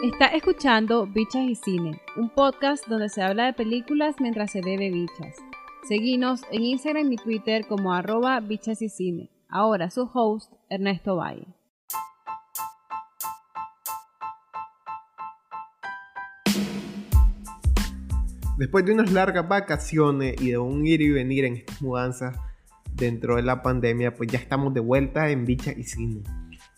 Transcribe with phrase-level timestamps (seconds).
[0.00, 4.92] Está escuchando Bichas y Cine, un podcast donde se habla de películas mientras se bebe
[4.92, 5.34] bichas.
[5.88, 9.28] Seguinos en Instagram y Twitter como arroba bichas y cine.
[9.48, 11.48] Ahora su host, Ernesto Valle.
[18.56, 22.38] Después de unas largas vacaciones y de un ir y venir en estas mudanzas
[22.92, 26.22] dentro de la pandemia, pues ya estamos de vuelta en Bicha y Cine.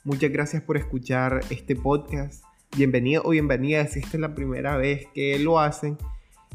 [0.04, 2.49] Muchas gracias por escuchar este podcast.
[2.76, 5.98] Bienvenido o bienvenida si esta es la primera vez que lo hacen.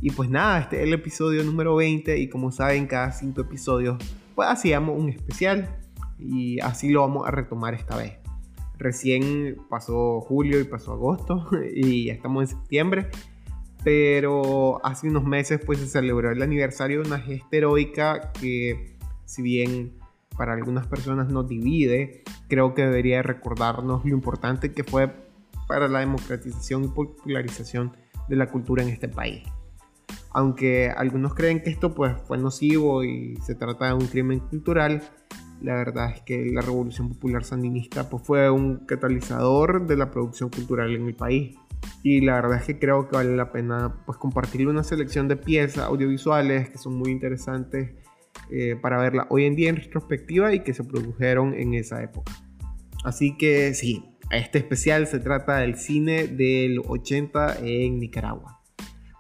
[0.02, 3.98] Y pues nada, este es el episodio número 20 y como saben, cada cinco episodios
[4.34, 5.78] pues hacíamos un especial
[6.18, 8.14] y así lo vamos a retomar esta vez.
[8.78, 13.10] Recién pasó julio y pasó agosto y ya estamos en septiembre
[13.86, 19.44] pero hace unos meses pues se celebró el aniversario de una gesta heroica que si
[19.44, 19.94] bien
[20.36, 25.14] para algunas personas nos divide, creo que debería recordarnos lo importante que fue
[25.68, 27.96] para la democratización y popularización
[28.28, 29.44] de la cultura en este país.
[30.32, 35.02] Aunque algunos creen que esto pues fue nocivo y se trata de un crimen cultural,
[35.62, 40.50] la verdad es que la Revolución Popular Sandinista pues, fue un catalizador de la producción
[40.50, 41.56] cultural en el país
[42.04, 45.38] y la verdad es que creo que vale la pena pues compartir una selección de
[45.38, 47.94] piezas audiovisuales que son muy interesantes
[48.52, 52.32] eh, para verla hoy en día en retrospectiva y que se produjeron en esa época.
[53.04, 58.62] Así que sí, este especial se trata del cine del 80 en Nicaragua.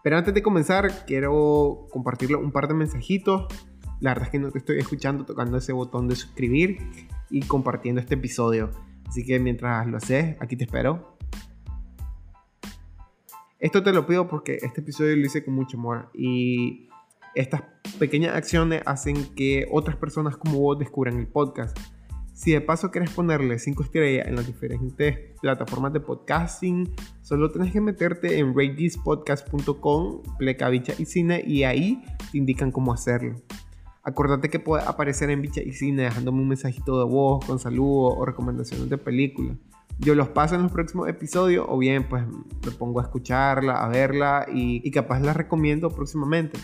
[0.04, 3.48] Pero antes de comenzar, quiero compartirle un par de mensajitos.
[4.02, 6.78] La verdad es que no te estoy escuchando tocando ese botón de suscribir
[7.30, 8.72] y compartiendo este episodio.
[9.08, 11.18] Así que mientras lo haces, aquí te espero.
[13.60, 16.90] Esto te lo pido porque este episodio lo hice con mucho amor y
[17.34, 17.64] estas
[17.98, 21.78] pequeñas acciones hacen que otras personas como vos descubran el podcast.
[22.36, 27.72] Si de paso quieres ponerle 5 estrellas en las diferentes plataformas de podcasting, solo tienes
[27.72, 33.36] que meterte en ratethispodcast.com, pleca bicha y cine y ahí te indican cómo hacerlo.
[34.04, 38.14] Acordate que puedes aparecer en bicha y cine dejándome un mensajito de voz con saludos
[38.18, 39.58] o recomendaciones de películas
[39.98, 43.88] yo los paso en los próximos episodios o bien pues me pongo a escucharla, a
[43.88, 46.60] verla y, capaz la recomiendo próximamente.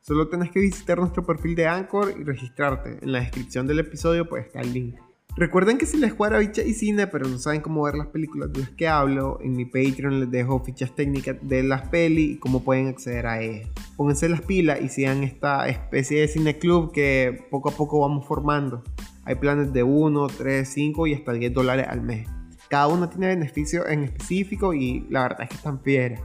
[0.00, 2.98] Solo tenés que visitar nuestro perfil de Anchor y registrarte.
[3.00, 4.96] En la descripción del episodio pues está el link.
[5.34, 8.52] Recuerden que si les juega bicha y cine, pero no saben cómo ver las películas
[8.52, 12.38] de las que hablo, en mi Patreon les dejo fichas técnicas de las peli y
[12.38, 13.70] cómo pueden acceder a ellas.
[13.96, 18.26] Pónganse las pilas y sigan esta especie de cine club que poco a poco vamos
[18.26, 18.82] formando.
[19.24, 22.28] Hay planes de 1, 3, 5 y hasta 10 dólares al mes.
[22.68, 26.20] Cada uno tiene beneficios en específico y la verdad es que están fieles.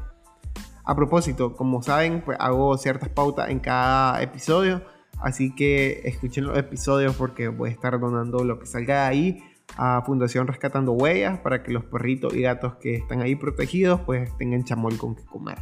[0.83, 4.81] A propósito, como saben, pues hago ciertas pautas en cada episodio,
[5.21, 9.43] así que escuchen los episodios porque voy a estar donando lo que salga de ahí
[9.75, 14.35] a Fundación Rescatando Huellas para que los perritos y gatos que están ahí protegidos pues
[14.37, 15.57] tengan chamol con que comer.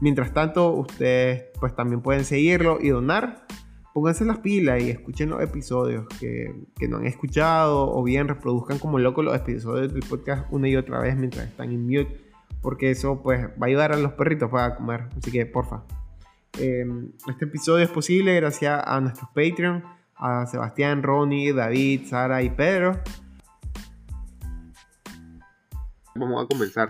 [0.00, 3.46] Mientras tanto, ustedes pues también pueden seguirlo y donar.
[3.92, 6.52] Pónganse las pilas y escuchen los episodios que,
[6.88, 10.98] no han escuchado o bien reproduzcan como loco los episodios del podcast una y otra
[10.98, 12.20] vez mientras están en mute
[12.60, 15.08] porque eso pues va a ayudar a los perritos para comer.
[15.16, 15.84] Así que porfa
[16.58, 19.82] em, este episodio es posible gracias a nuestros Patreon
[20.16, 23.00] a Sebastián, Ronnie, David, Sara y Pedro.
[26.14, 26.88] Vamos a comenzar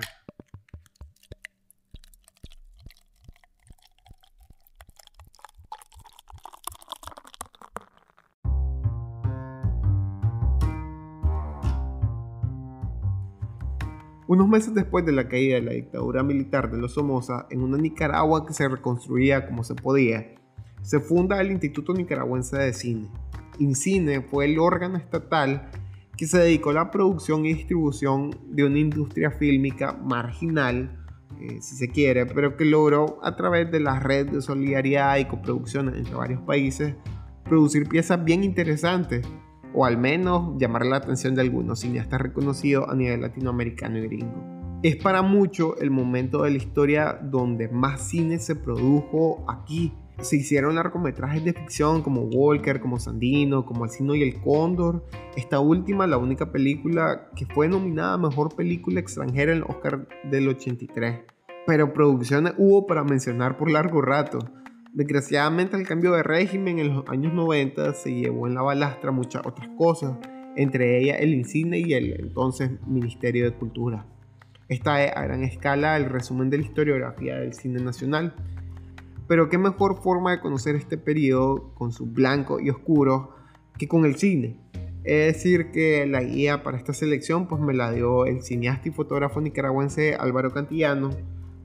[14.35, 17.79] Unos meses después de la caída de la dictadura militar de los Somoza, en una
[17.79, 20.35] Nicaragua que se reconstruía como se podía,
[20.83, 23.09] se funda el Instituto Nicaragüense de Cine.
[23.61, 25.71] INCINE fue el órgano estatal
[26.17, 31.07] que se dedicó a la producción y distribución de una industria fílmica marginal,
[31.41, 35.27] eh, si se quiere, pero que logró a través de la red de solidaridad y
[35.27, 36.97] coproducciones entre varios países
[37.45, 39.25] producir piezas bien interesantes
[39.75, 44.55] o al menos llamar la atención de algunos cineastas reconocidos a nivel latinoamericano y gringo.
[44.85, 49.95] Es para mucho el momento de la historia donde más cine se produjo aquí.
[50.21, 55.05] Se hicieron largometrajes de ficción como Walker, como Sandino, como El Sino y el Cóndor.
[55.37, 60.07] Esta última, la única película que fue nominada a Mejor Película Extranjera en el Oscar
[60.31, 61.21] del 83.
[61.67, 64.39] Pero producciones hubo para mencionar por largo rato.
[64.95, 69.45] Desgraciadamente el cambio de régimen en los años 90 se llevó en la balastra muchas
[69.45, 70.17] otras cosas,
[70.55, 74.07] entre ellas el INCINE y el entonces Ministerio de Cultura.
[74.69, 78.37] Esta es a gran escala el resumen de la historiografía del cine nacional.
[79.27, 83.35] Pero qué mejor forma de conocer este periodo con su blanco y oscuro
[83.77, 84.61] que con el cine.
[85.03, 88.93] Es decir, que la guía para esta selección pues me la dio el cineasta y
[88.93, 91.11] fotógrafo nicaragüense Álvaro Cantillano,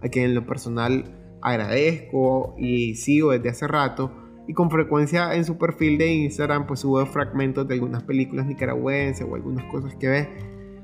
[0.01, 4.12] a quien en lo personal agradezco y sigo desde hace rato.
[4.47, 9.27] Y con frecuencia en su perfil de Instagram pues sube fragmentos de algunas películas nicaragüenses
[9.30, 10.30] o algunas cosas que ve.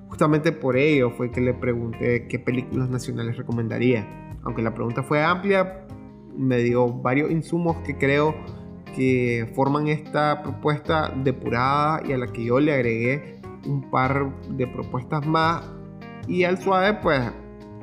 [0.07, 4.38] Justamente por ello fue que le pregunté qué películas nacionales recomendaría.
[4.44, 5.86] Aunque la pregunta fue amplia,
[6.38, 8.36] me dio varios insumos que creo
[8.96, 14.68] que forman esta propuesta depurada y a la que yo le agregué un par de
[14.68, 15.69] propuestas más.
[16.28, 17.22] Y al suave, pues,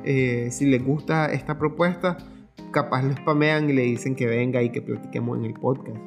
[0.03, 2.17] eh, si les gusta esta propuesta,
[2.73, 5.97] capaz le spamean y le dicen que venga y que platiquemos en el podcast.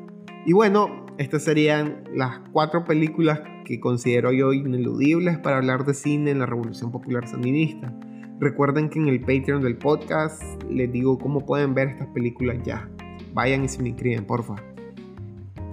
[0.44, 6.30] Y bueno, estas serían las cuatro películas que considero yo ineludibles para hablar de cine
[6.30, 7.92] en la Revolución Popular Sandinista.
[8.38, 12.86] Recuerden que en el Patreon del podcast les digo cómo pueden ver estas películas ya.
[13.32, 14.56] Vayan y se me inscriben, porfa.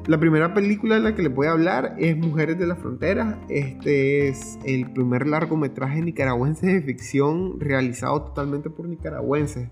[0.07, 3.39] La primera película de la que les voy a hablar es Mujeres de la Frontera.
[3.50, 9.69] Este es el primer largometraje nicaragüense de ficción realizado totalmente por nicaragüenses.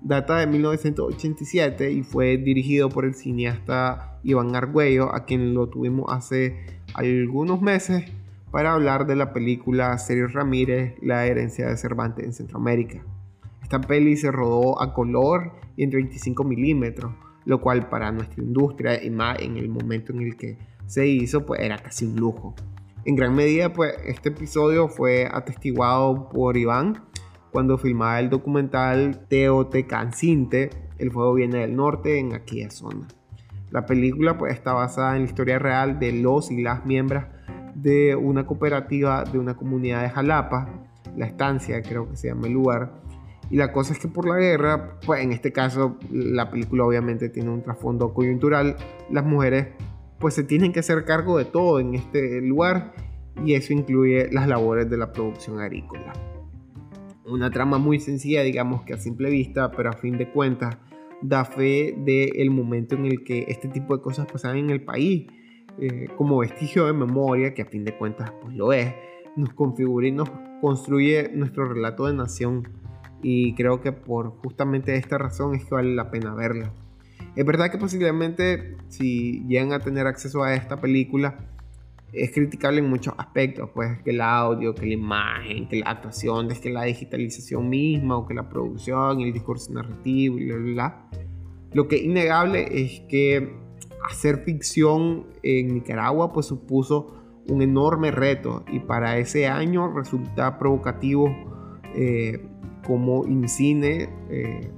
[0.00, 6.06] Data de 1987 y fue dirigido por el cineasta Iván Argüello, a quien lo tuvimos
[6.08, 6.56] hace
[6.94, 8.04] algunos meses
[8.50, 13.04] para hablar de la película Sergio Ramírez, La herencia de Cervantes en Centroamérica.
[13.62, 17.12] Esta peli se rodó a color y en 35 milímetros
[17.48, 21.46] lo cual para nuestra industria y más en el momento en el que se hizo,
[21.46, 22.54] pues era casi un lujo.
[23.06, 27.06] En gran medida, pues este episodio fue atestiguado por Iván
[27.58, 33.08] cuando filmaba el documental Teotecancinte, El fuego viene del norte, en aquella zona.
[33.72, 37.24] La película pues está basada en la historia real de los y las miembros
[37.74, 40.68] de una cooperativa de una comunidad de Jalapa,
[41.16, 42.92] la estancia creo que se llama el lugar,
[43.50, 47.28] y la cosa es que por la guerra, pues en este caso la película obviamente
[47.28, 48.76] tiene un trasfondo coyuntural,
[49.10, 49.66] las mujeres
[50.20, 52.92] pues se tienen que hacer cargo de todo en este lugar
[53.44, 56.12] y eso incluye las labores de la producción agrícola.
[57.28, 60.78] Una trama muy sencilla, digamos que a simple vista, pero a fin de cuentas
[61.20, 65.26] da fe del momento en el que este tipo de cosas pasaban en el país,
[65.78, 68.94] eh, como vestigio de memoria, que a fin de cuentas pues lo es,
[69.36, 70.30] nos configura y nos
[70.60, 72.68] construye nuestro relato de nación
[73.22, 76.72] y creo que por justamente esta razón es que vale la pena verla.
[77.36, 81.36] Es verdad que posiblemente si llegan a tener acceso a esta película
[82.12, 86.48] es criticable en muchos aspectos, pues que el audio, que la imagen, que la actuación,
[86.48, 91.10] que la digitalización misma o que la producción, el discurso narrativo bla, bla, bla.
[91.72, 93.54] Lo que es innegable es que
[94.08, 97.14] hacer ficción en Nicaragua pues supuso
[97.48, 101.34] un enorme reto y para ese año resulta provocativo
[101.94, 102.42] eh,
[102.86, 104.70] como INCINE eh,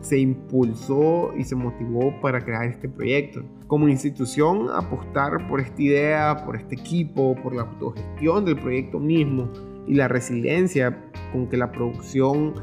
[0.00, 3.42] se impulsó y se motivó para crear este proyecto.
[3.68, 9.50] Como institución, apostar por esta idea, por este equipo, por la autogestión del proyecto mismo
[9.86, 12.54] y la resiliencia con que la producción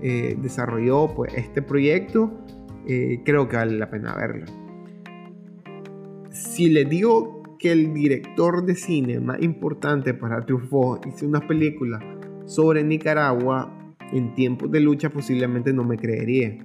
[0.00, 2.32] eh, desarrolló pues, este proyecto,
[2.88, 4.46] eh, creo que vale la pena verlo.
[6.30, 12.00] Si les digo que el director de cine más importante para Truffaut hizo una película
[12.46, 16.58] sobre Nicaragua, en tiempos de lucha posiblemente no me creería.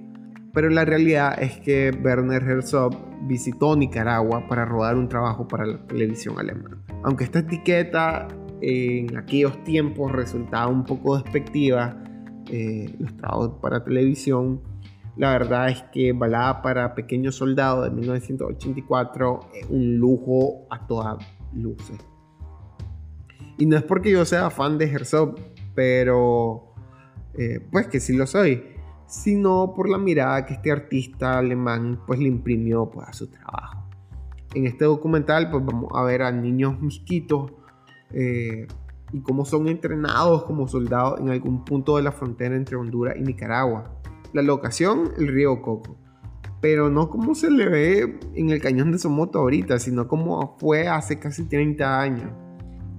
[0.52, 5.86] Pero la realidad es que Werner Herzog visitó Nicaragua para rodar un trabajo para la
[5.86, 6.82] televisión alemana.
[7.04, 8.26] Aunque esta etiqueta
[8.60, 12.02] en aquellos tiempos resultaba un poco despectiva,
[12.50, 14.60] eh, los trabajos para televisión,
[15.16, 21.24] la verdad es que Balada para Pequeños Soldados de 1984 es un lujo a todas
[21.54, 21.98] luces.
[23.58, 25.34] Y no es porque yo sea fan de Herzog,
[25.74, 26.74] pero
[27.34, 28.62] eh, pues que sí lo soy,
[29.10, 33.84] sino por la mirada que este artista alemán pues le imprimió pues, a su trabajo.
[34.54, 37.50] En este documental pues vamos a ver a niños mosquitos
[38.12, 38.68] eh,
[39.12, 43.22] y cómo son entrenados como soldados en algún punto de la frontera entre Honduras y
[43.22, 44.00] Nicaragua.
[44.32, 45.96] La locación, el río Coco.
[46.60, 50.86] Pero no como se le ve en el cañón de Somoto ahorita, sino como fue
[50.86, 52.30] hace casi 30 años.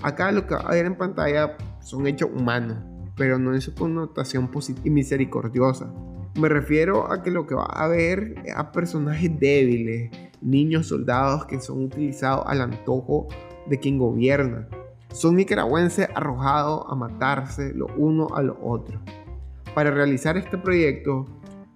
[0.03, 2.90] Acá lo que va a ver en pantalla son hechos humanos
[3.21, 5.93] pero no en su connotación positiva y misericordiosa.
[6.39, 10.09] Me refiero a que lo que va a ver a personajes débiles,
[10.41, 13.27] niños soldados que son utilizados al antojo
[13.67, 14.67] de quien gobierna.
[15.13, 18.99] Son nicaragüenses arrojados a matarse lo uno a lo otro.
[19.75, 21.27] Para realizar este proyecto,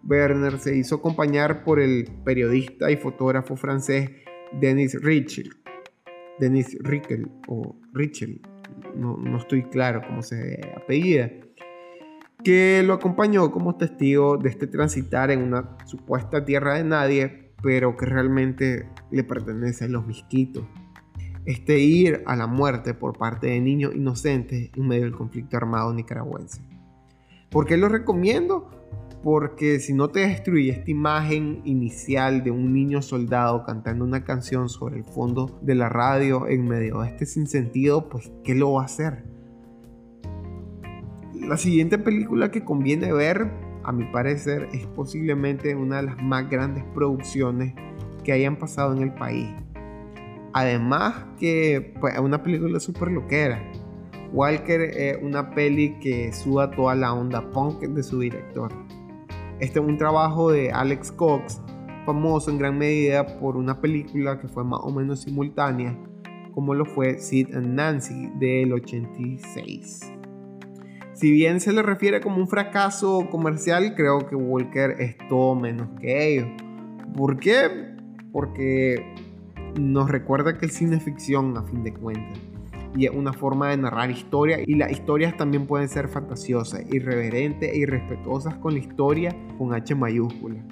[0.04, 4.10] Werner se hizo acompañar por el periodista y fotógrafo francés
[4.60, 5.52] Denis Richel.
[6.40, 8.42] Denis Richel o Richel,
[8.96, 11.32] no, estoy claro cómo se apellida,
[12.44, 17.98] que lo acompañó como testigo de este transitar en una supuesta tierra de nadie, pero
[17.98, 20.64] que realmente le pertenece a los misquitos.
[21.46, 25.94] este ir a la muerte por parte de niños inocentes en medio del conflicto armado
[25.94, 26.62] nicaragüense.
[27.52, 28.85] ¿Por qué lo recomiendo?
[29.26, 34.70] Porque si no te destruye esta imagen inicial de un niño soldado cantando una canción
[34.70, 38.84] sobre el fondo de la radio en medio de este sinsentido, pues ¿qué lo va
[38.84, 39.24] a hacer?
[41.34, 43.50] La siguiente película que conviene ver,
[43.84, 47.74] a mi parecer, es posiblemente una de las más grandes producciones
[48.24, 49.50] que hayan pasado en el país.
[50.54, 53.60] Además que pues, es una película súper loquera.
[54.34, 58.72] Walker es una peli que suda toda la onda punk de su director.
[59.60, 61.62] Este es un trabajo de Alex Cox,
[62.06, 65.98] famoso en gran medida por una película que fue más o menos simultánea,
[66.54, 70.12] como lo fue Sid and Nancy del 86.
[71.14, 75.88] Si bien se le refiere como un fracaso comercial, creo que Walker es todo menos
[76.02, 76.48] que ello.
[77.16, 77.96] ¿Por qué?
[78.34, 79.14] Porque
[79.80, 82.45] nos recuerda que el cine es ficción a fin de cuentas
[82.96, 87.72] y es una forma de narrar historia y las historias también pueden ser fantasiosas, irreverentes
[87.72, 90.64] e irrespetuosas con la historia con H mayúscula.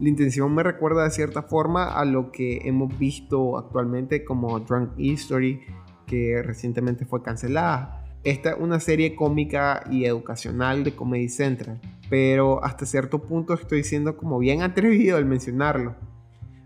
[0.00, 4.92] La intención me recuerda de cierta forma a lo que hemos visto actualmente como Drunk
[4.96, 5.60] History
[6.06, 8.04] que recientemente fue cancelada.
[8.22, 13.82] Esta es una serie cómica y educacional de Comedy Central, pero hasta cierto punto estoy
[13.82, 15.96] siendo como bien atrevido al mencionarlo.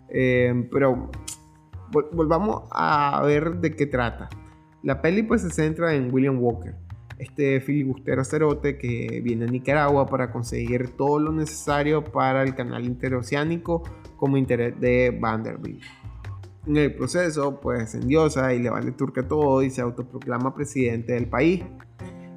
[0.08, 1.10] Eh, pero
[2.12, 4.28] volvamos a ver de qué trata.
[4.82, 6.74] La peli pues se centra en William Walker,
[7.16, 12.84] este filibustero cerote que viene a Nicaragua para conseguir todo lo necesario para el canal
[12.84, 13.84] interoceánico
[14.16, 15.84] como interés de Vanderbilt.
[16.66, 21.28] En el proceso pues endiosa y le vale turca todo y se autoproclama presidente del
[21.28, 21.62] país.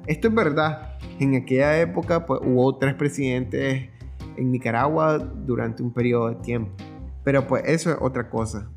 [0.06, 3.88] Esto es verdad, en aquella época pues hubo tres presidentes
[4.36, 6.70] en Nicaragua durante un periodo de tiempo.
[7.24, 8.70] Pero pues eso es otra cosa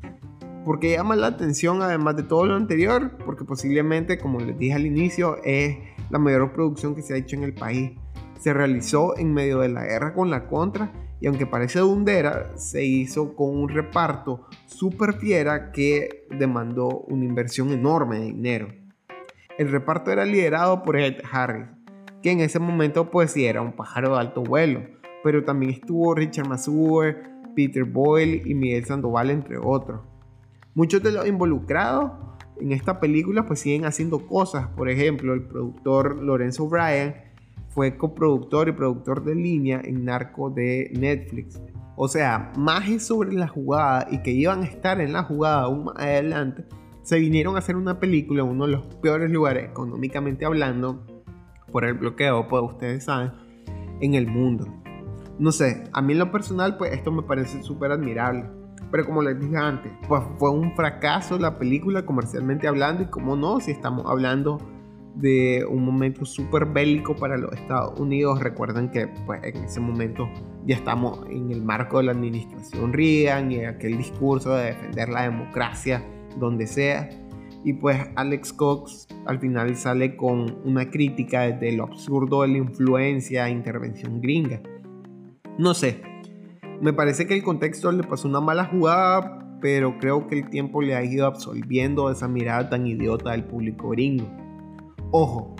[0.64, 4.86] porque llama la atención además de todo lo anterior, porque posiblemente, como les dije al
[4.86, 5.76] inicio, es
[6.10, 7.92] la mayor producción que se ha hecho en el país.
[8.38, 12.84] Se realizó en medio de la guerra con la contra y aunque parece dundera, se
[12.84, 18.68] hizo con un reparto súper fiera que demandó una inversión enorme de dinero.
[19.58, 21.66] El reparto era liderado por Ed Harris,
[22.22, 24.80] que en ese momento pues sí era un pájaro de alto vuelo,
[25.22, 27.16] pero también estuvo Richard Masur,
[27.54, 30.09] Peter Boyle y Miguel Sandoval entre otros.
[30.74, 32.12] Muchos de los involucrados
[32.60, 34.68] en esta película pues siguen haciendo cosas.
[34.68, 37.14] Por ejemplo, el productor Lorenzo Bryan
[37.68, 41.60] fue coproductor y productor de línea en Narco de Netflix.
[41.96, 45.84] O sea, más sobre la jugada y que iban a estar en la jugada aún
[45.84, 46.64] más adelante,
[47.02, 51.04] se vinieron a hacer una película en uno de los peores lugares económicamente hablando,
[51.70, 53.32] por el bloqueo, pues ustedes saben,
[54.00, 54.66] en el mundo.
[55.38, 58.44] No sé, a mí lo personal pues esto me parece súper admirable.
[58.90, 63.36] Pero como les dije antes, pues fue un fracaso la película comercialmente hablando y como
[63.36, 64.58] no, si estamos hablando
[65.14, 68.40] de un momento súper bélico para los Estados Unidos.
[68.40, 70.28] Recuerden que pues, en ese momento
[70.64, 75.22] ya estamos en el marco de la administración Reagan y aquel discurso de defender la
[75.22, 76.04] democracia
[76.38, 77.08] donde sea.
[77.64, 82.58] Y pues Alex Cox al final sale con una crítica desde lo absurdo de la
[82.58, 84.62] influencia e intervención gringa.
[85.58, 86.00] No sé,
[86.80, 90.80] me parece que el contexto le pasó una mala jugada, pero creo que el tiempo
[90.80, 94.26] le ha ido absolviendo esa mirada tan idiota del público gringo.
[95.10, 95.54] Ojo,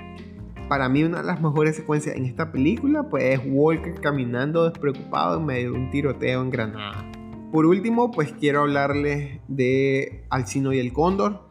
[0.69, 5.39] para mí una de las mejores secuencias en esta película pues es Walker caminando despreocupado
[5.39, 7.11] en medio de un tiroteo en Granada.
[7.53, 11.43] Por último, pues quiero hablarles de Alcino y el Cóndor,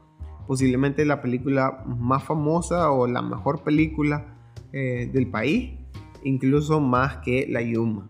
[0.48, 4.36] posiblemente la película más famosa o la mejor película
[4.72, 5.78] eh, del país,
[6.24, 8.10] incluso más que La Yuma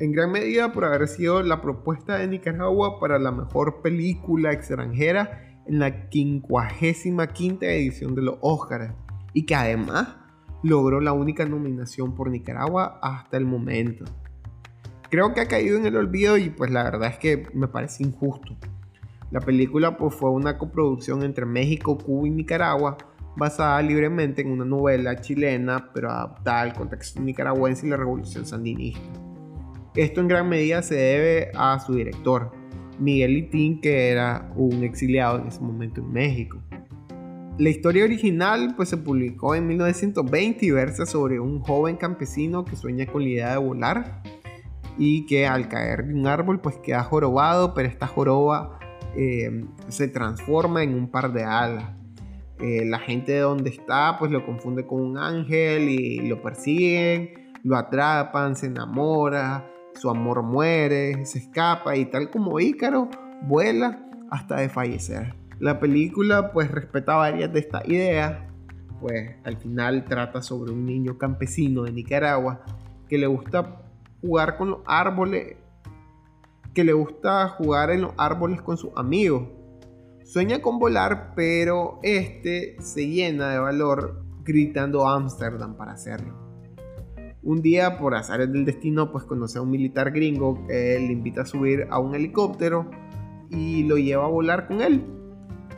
[0.00, 5.60] en gran medida por haber sido la propuesta de Nicaragua para la mejor película extranjera
[5.66, 8.94] en la 55 edición de los Oscars
[9.34, 10.16] y que además
[10.62, 14.06] logró la única nominación por Nicaragua hasta el momento.
[15.10, 18.02] Creo que ha caído en el olvido y pues la verdad es que me parece
[18.02, 18.56] injusto.
[19.30, 22.96] La película pues fue una coproducción entre México, Cuba y Nicaragua
[23.36, 29.29] basada libremente en una novela chilena pero adaptada al contexto nicaragüense y la revolución sandinista.
[29.96, 32.52] Esto en gran medida se debe a su director,
[33.00, 36.62] Miguel Litín, que era un exiliado en ese momento en México.
[37.58, 42.76] La historia original pues, se publicó en 1920 y versa sobre un joven campesino que
[42.76, 44.22] sueña con la idea de volar
[44.96, 48.78] y que al caer de un árbol pues queda jorobado, pero esta joroba
[49.16, 51.96] eh, se transforma en un par de alas.
[52.60, 57.52] Eh, la gente de donde está pues lo confunde con un ángel y lo persiguen,
[57.64, 63.08] lo atrapan, se enamora, su amor muere, se escapa y tal como Ícaro,
[63.42, 65.34] vuela hasta de fallecer.
[65.58, 68.38] La película pues respeta varias de estas ideas,
[69.00, 72.64] pues al final trata sobre un niño campesino de Nicaragua
[73.08, 73.82] que le gusta
[74.20, 75.56] jugar con los árboles,
[76.74, 79.48] que le gusta jugar en los árboles con sus amigos.
[80.24, 86.49] Sueña con volar, pero este se llena de valor gritando Ámsterdam para hacerlo.
[87.42, 91.42] Un día, por azares del destino, pues conoce a un militar gringo que le invita
[91.42, 92.90] a subir a un helicóptero
[93.48, 95.02] y lo lleva a volar con él.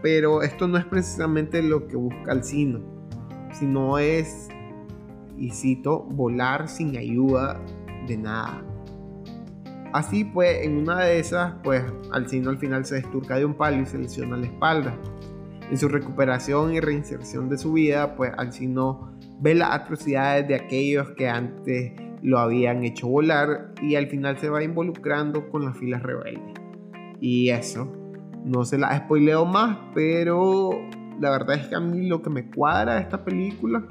[0.02, 2.81] Pero esto no es precisamente lo que busca Alcino,
[3.52, 4.49] sino es,
[5.38, 7.61] y cito, volar sin ayuda
[8.09, 8.64] de nada.
[9.92, 13.83] Así pues, en una de esas, pues Alcino al final se desturca de un palo
[13.83, 14.99] y se lesiona la espalda.
[15.71, 21.11] En su recuperación y reinserción de su vida, pues Alcino ve las atrocidades de aquellos
[21.12, 21.92] que antes
[22.23, 26.54] lo habían hecho volar y al final se va involucrando con las filas rebeldes.
[27.21, 27.90] Y eso,
[28.45, 30.71] no se la spoileo más, pero
[31.21, 33.85] la verdad es que a mí lo que me cuadra de esta película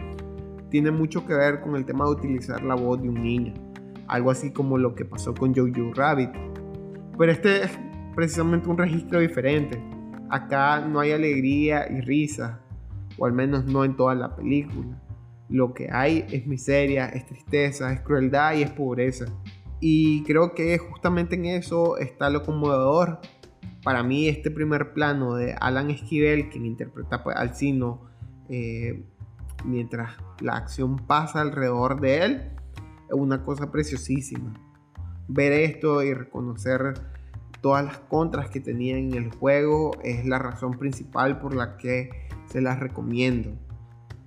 [0.69, 3.53] tiene mucho que ver con el tema de utilizar la voz de un niño.
[4.07, 6.31] Algo así como lo que pasó con Jojo Rabbit.
[7.17, 7.79] Pero este es
[8.15, 9.81] precisamente un registro diferente.
[10.31, 12.61] Acá no hay alegría y risa,
[13.17, 14.97] o al menos no en toda la película.
[15.49, 19.25] Lo que hay es miseria, es tristeza, es crueldad y es pobreza.
[19.81, 23.19] Y creo que justamente en eso está lo conmovedor.
[23.83, 27.99] Para mí este primer plano de Alan Esquivel, quien interpreta pues, al Sino,
[28.47, 29.03] eh,
[29.65, 32.51] mientras la acción pasa alrededor de él,
[33.09, 34.53] es una cosa preciosísima.
[35.27, 36.93] Ver esto y reconocer
[37.61, 42.09] todas las contras que tenía en el juego es la razón principal por la que
[42.47, 43.51] se las recomiendo.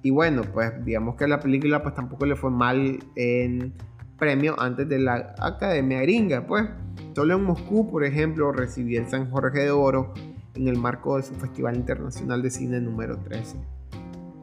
[0.03, 3.75] Y bueno, pues digamos que la película pues tampoco le fue mal en
[4.19, 6.69] premio antes de la Academia Gringa, pues.
[7.15, 10.13] Solo en Moscú, por ejemplo, recibió el San Jorge de Oro
[10.55, 13.57] en el marco de su Festival Internacional de Cine número 13.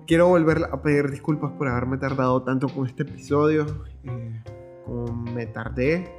[0.07, 3.65] Quiero volver a pedir disculpas por haberme tardado tanto con este episodio,
[4.03, 4.43] eh,
[4.85, 6.11] como me tardé.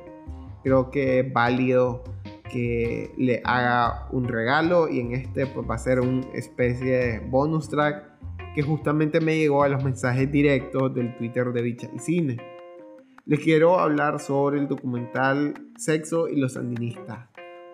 [0.63, 2.05] Creo que es válido
[2.53, 7.19] que le haga un regalo y en este pues, va a ser una especie de
[7.21, 8.11] bonus track
[8.55, 12.53] que justamente me llegó a los mensajes directos del Twitter de Bicha y Cine
[13.25, 17.29] les quiero hablar sobre el documental Sexo y los Sandinistas.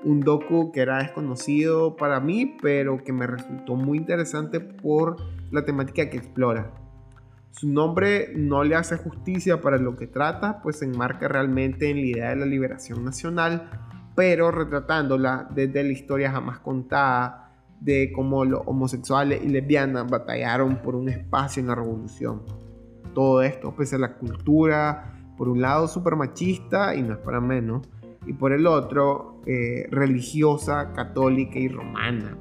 [0.04, 5.16] Un docu que era desconocido para mí, pero que me resultó muy interesante por
[5.50, 6.74] la temática que explora.
[7.50, 11.96] Su nombre no le hace justicia para lo que trata, pues se enmarca realmente en
[11.96, 13.70] la idea de la liberación nacional,
[14.18, 20.96] pero retratándola desde la historia jamás contada de cómo los homosexuales y lesbianas batallaron por
[20.96, 22.42] un espacio en la revolución.
[23.14, 27.40] Todo esto pese a la cultura, por un lado súper machista y no es para
[27.40, 27.88] menos,
[28.26, 32.36] y por el otro eh, religiosa, católica y romana,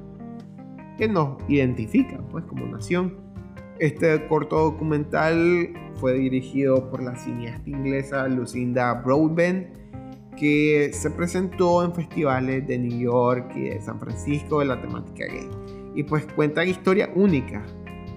[0.96, 3.18] que nos identifica pues como nación.
[3.78, 9.78] Este corto documental fue dirigido por la cineasta inglesa Lucinda Broadbent,
[10.38, 15.26] que se presentó en festivales de New York y de San Francisco de la temática
[15.26, 15.48] gay.
[15.94, 17.62] Y pues cuenta historias únicas,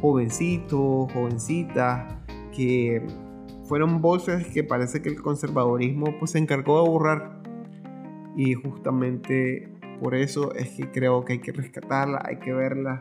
[0.01, 2.13] jovencitos, jovencitas,
[2.55, 3.01] que
[3.63, 7.41] fueron voces que parece que el conservadorismo pues se encargó de borrar
[8.35, 12.99] y justamente por eso es que creo que hay que rescatarla, hay que verla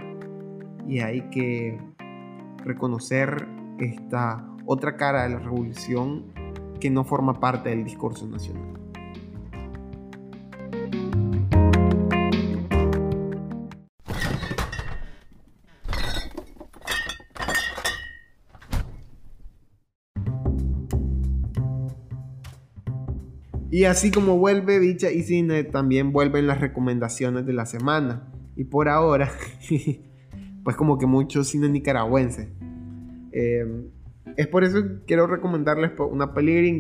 [0.86, 1.78] y hay que
[2.64, 6.26] reconocer esta otra cara de la revolución
[6.78, 8.79] que no forma parte del discurso nacional.
[23.80, 28.30] Y así como vuelve Bicha y Cine, también vuelven las recomendaciones de la semana.
[28.54, 29.32] Y por ahora,
[30.64, 32.52] pues como que mucho cine nicaragüense.
[33.32, 33.86] Eh,
[34.36, 36.78] es por eso que quiero recomendarles una peli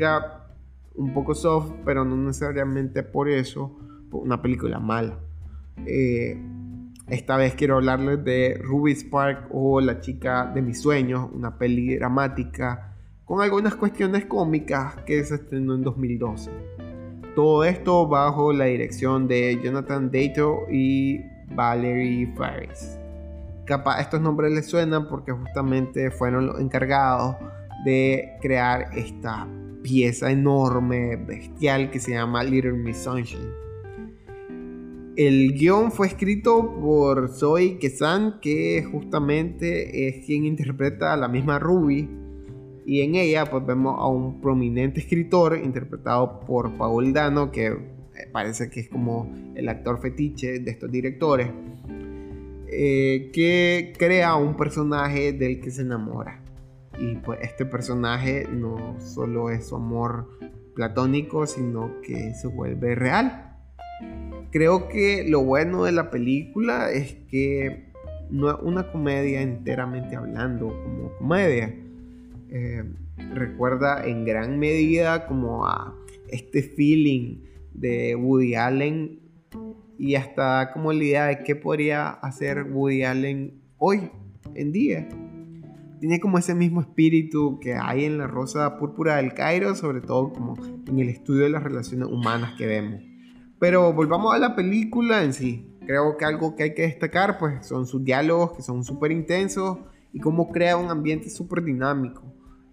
[0.94, 3.78] un poco soft, pero no necesariamente por eso
[4.12, 5.18] una película mala.
[5.86, 6.38] Eh,
[7.08, 11.96] esta vez quiero hablarles de Ruby Spark o La chica de mis sueños, una peli
[11.96, 12.90] dramática
[13.24, 16.50] con algunas cuestiones cómicas que se estrenó en 2012.
[17.34, 21.20] Todo esto bajo la dirección de Jonathan Dato y
[21.54, 22.98] Valerie Faris.
[23.64, 27.36] Capaz estos nombres les suenan porque justamente fueron los encargados
[27.84, 29.46] de crear esta
[29.82, 33.60] pieza enorme, bestial que se llama Little Miss Sunshine.
[35.16, 41.58] El guion fue escrito por Zoe Kesan, que justamente es quien interpreta a la misma
[41.58, 42.19] Ruby
[42.86, 47.76] y en ella pues vemos a un prominente escritor interpretado por Paul Dano, que eh,
[48.32, 51.48] parece que es como el actor fetiche de estos directores.
[52.72, 56.40] eh, que crea un personaje del que se enamora.
[57.00, 60.28] Y pues este personaje no solo es su amor
[60.74, 63.56] platónico, sino que se vuelve real.
[64.52, 67.90] Creo que lo bueno de la película es que
[68.30, 71.74] no es una comedia enteramente hablando como comedia.
[72.50, 72.84] Eh,
[73.32, 75.96] recuerda en gran medida como a
[76.28, 79.20] este feeling de Woody Allen
[79.98, 84.10] y hasta como la idea de qué podría hacer Woody Allen hoy
[84.54, 85.08] en día.
[86.00, 90.32] Tiene como ese mismo espíritu que hay en la Rosa Púrpura del Cairo, sobre todo
[90.32, 93.02] como en el estudio de las relaciones humanas que vemos.
[93.58, 95.66] Pero volvamos a la película en sí.
[95.86, 99.78] Creo que algo que hay que destacar pues son sus diálogos que son súper intensos
[100.12, 102.22] y cómo crea un ambiente súper dinámico,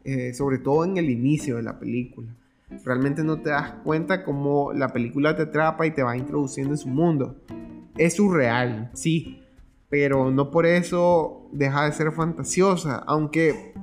[0.10, 2.34] eh, sobre todo en el inicio de la película.
[2.86, 6.78] Realmente no te das cuenta cómo la película te atrapa y te va introduciendo en
[6.78, 7.44] su mundo.
[7.98, 9.44] Es surreal, sí,
[9.90, 13.74] pero no por eso deja de ser fantasiosa, aunque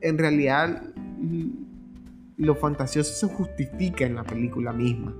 [0.00, 0.94] en realidad
[2.36, 5.16] lo fantasioso se justifica en la película misma.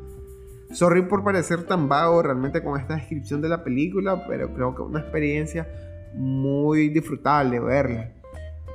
[0.71, 4.83] Sorry por parecer tan vago realmente con esta descripción de la película, pero creo que
[4.83, 5.67] es una experiencia
[6.15, 8.13] muy disfrutable verla.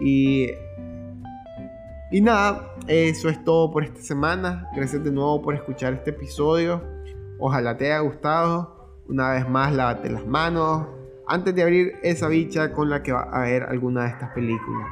[0.02, 0.50] Y,
[2.12, 4.68] y nada, eso es todo por esta semana.
[4.76, 6.84] Gracias de nuevo por escuchar este episodio.
[7.38, 9.00] Ojalá te haya gustado.
[9.08, 10.88] Una vez más, lávate las manos
[11.30, 14.88] antes de abrir esa bicha con la que va a ver alguna de estas películas.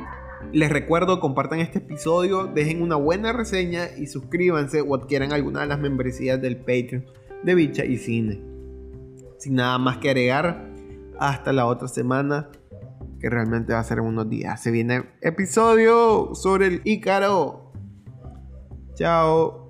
[0.54, 5.68] Les recuerdo, compartan este episodio, dejen una buena reseña y suscríbanse o adquieran alguna de
[5.68, 7.06] las membresías del Patreon
[7.44, 8.42] de Bicha y Cine.
[9.38, 10.70] Sin nada más que agregar,
[11.20, 12.50] hasta la otra semana,
[13.20, 14.62] que realmente va a ser unos días.
[14.62, 17.74] Se viene episodio sobre el Ícaro.
[18.96, 19.67] Chao.